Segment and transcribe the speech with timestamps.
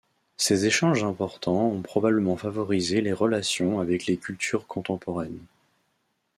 [0.35, 5.37] Ces échanges importants ont probablement favorisé les relations avec les cultures contemporaines.